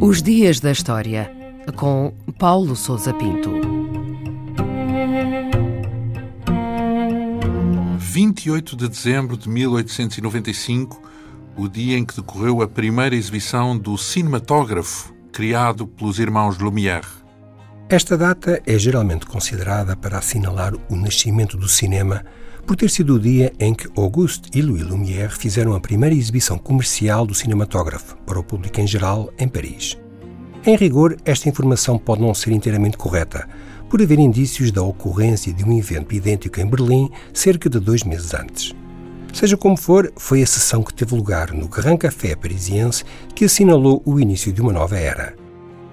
[0.00, 1.30] Os Dias da História,
[1.76, 3.50] com Paulo Souza Pinto.
[7.98, 11.00] 28 de dezembro de 1895,
[11.56, 17.21] o dia em que decorreu a primeira exibição do cinematógrafo criado pelos irmãos Lumière.
[17.92, 22.24] Esta data é geralmente considerada para assinalar o nascimento do cinema,
[22.66, 26.56] por ter sido o dia em que Auguste e Louis Lumière fizeram a primeira exibição
[26.56, 29.98] comercial do cinematógrafo para o público em geral em Paris.
[30.64, 33.46] Em rigor, esta informação pode não ser inteiramente correta,
[33.90, 38.32] por haver indícios da ocorrência de um evento idêntico em Berlim cerca de dois meses
[38.32, 38.74] antes.
[39.34, 43.04] Seja como for, foi a sessão que teve lugar no Grand Café parisiense
[43.34, 45.41] que assinalou o início de uma nova era.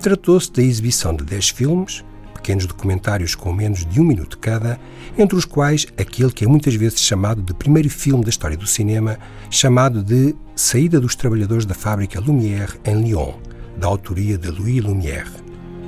[0.00, 4.78] Tratou-se da exibição de dez filmes, pequenos documentários com menos de um minuto cada,
[5.18, 8.66] entre os quais aquele que é muitas vezes chamado de primeiro filme da história do
[8.66, 9.18] cinema,
[9.50, 13.34] chamado de Saída dos Trabalhadores da Fábrica Lumière em Lyon,
[13.76, 15.30] da autoria de Louis Lumière.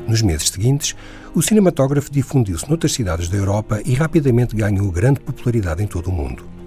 [0.08, 0.96] Nos meses seguintes,
[1.34, 6.12] o cinematógrafo difundiu-se noutras cidades da Europa e rapidamente ganhou grande popularidade em todo o
[6.12, 6.57] mundo.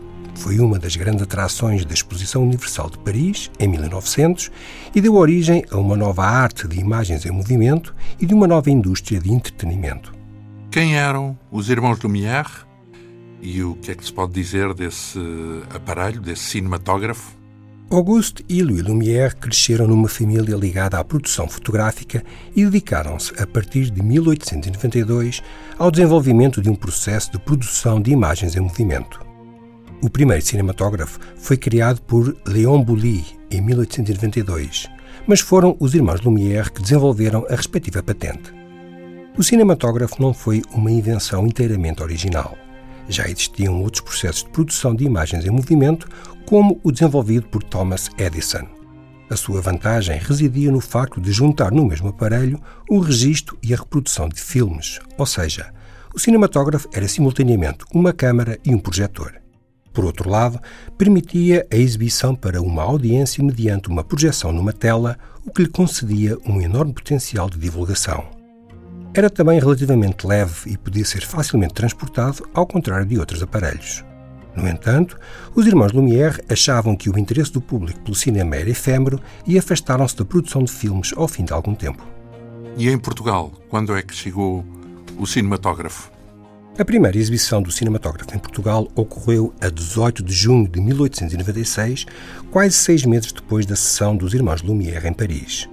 [0.42, 4.50] Foi uma das grandes atrações da Exposição Universal de Paris, em 1900,
[4.94, 8.72] e deu origem a uma nova arte de imagens em movimento e de uma nova
[8.72, 10.12] indústria de entretenimento.
[10.72, 12.50] Quem eram os irmãos Lumière
[13.40, 15.20] e o que é que se pode dizer desse
[15.76, 17.38] aparelho, desse cinematógrafo?
[17.92, 22.24] Auguste e Louis Lumière cresceram numa família ligada à produção fotográfica
[22.56, 25.44] e dedicaram-se, a partir de 1892,
[25.78, 29.31] ao desenvolvimento de um processo de produção de imagens em movimento.
[30.04, 34.90] O primeiro cinematógrafo foi criado por Léon Bouly em 1892,
[35.28, 38.52] mas foram os irmãos Lumière que desenvolveram a respectiva patente.
[39.38, 42.58] O cinematógrafo não foi uma invenção inteiramente original.
[43.08, 46.08] Já existiam outros processos de produção de imagens em movimento,
[46.48, 48.68] como o desenvolvido por Thomas Edison.
[49.30, 52.60] A sua vantagem residia no facto de juntar no mesmo aparelho
[52.90, 55.72] o registro e a reprodução de filmes, ou seja,
[56.14, 59.41] o cinematógrafo era simultaneamente uma câmara e um projetor.
[59.94, 60.60] Por outro lado,
[60.98, 66.38] permitia a exibição para uma audiência mediante uma projeção numa tela, o que lhe concedia
[66.46, 68.26] um enorme potencial de divulgação.
[69.14, 74.06] Era também relativamente leve e podia ser facilmente transportado, ao contrário de outros aparelhos.
[74.56, 75.18] No entanto,
[75.54, 80.16] os irmãos Lumière achavam que o interesse do público pelo cinema era efêmero e afastaram-se
[80.16, 82.06] da produção de filmes ao fim de algum tempo.
[82.78, 84.66] E em Portugal, quando é que chegou
[85.18, 86.12] o cinematógrafo?
[86.80, 92.06] A primeira exibição do cinematógrafo em Portugal ocorreu a 18 de junho de 1896,
[92.50, 95.70] quase seis meses depois da sessão dos irmãos Lumière em Paris.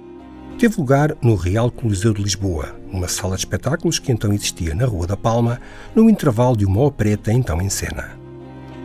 [0.59, 4.85] Teve lugar no Real Coliseu de Lisboa, uma sala de espetáculos que então existia na
[4.85, 5.61] Rua da Palma,
[5.95, 8.19] no intervalo de uma opereta então em cena.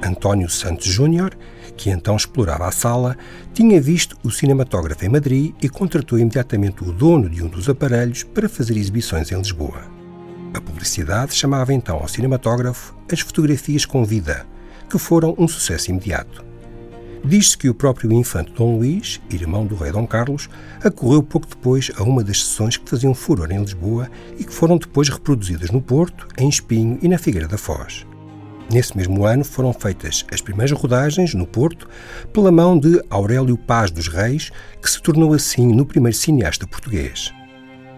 [0.01, 1.37] António Santos Júnior,
[1.77, 3.17] que então explorava a sala,
[3.53, 8.23] tinha visto o cinematógrafo em Madrid e contratou imediatamente o dono de um dos aparelhos
[8.23, 9.94] para fazer exibições em Lisboa.
[10.54, 14.47] A publicidade chamava então ao cinematógrafo as fotografias com vida,
[14.88, 16.44] que foram um sucesso imediato.
[17.25, 20.48] Diz-se que o próprio infante Dom Luís, irmão do rei Dom Carlos,
[20.84, 24.78] acorreu pouco depois a uma das sessões que faziam furor em Lisboa e que foram
[24.78, 28.06] depois reproduzidas no Porto, em Espinho e na Figueira da Foz.
[28.71, 31.88] Nesse mesmo ano foram feitas as primeiras rodagens, no Porto,
[32.32, 37.32] pela mão de Aurélio Paz dos Reis, que se tornou assim no primeiro cineasta português.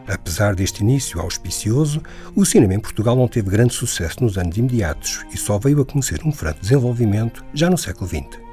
[0.08, 2.02] Apesar deste início auspicioso,
[2.34, 5.84] o cinema em Portugal não teve grande sucesso nos anos imediatos e só veio a
[5.84, 8.45] conhecer um franco desenvolvimento já no século XX.